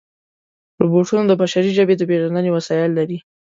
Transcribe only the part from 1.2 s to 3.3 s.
د بشري ژبې د پېژندنې وسایل لري.